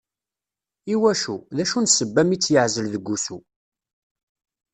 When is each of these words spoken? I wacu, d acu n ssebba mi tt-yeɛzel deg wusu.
I 0.93 0.95
wacu, 1.01 1.35
d 1.55 1.57
acu 1.63 1.79
n 1.81 1.85
ssebba 1.89 2.21
mi 2.25 2.37
tt-yeɛzel 2.37 2.85
deg 2.93 3.03
wusu. 3.09 3.37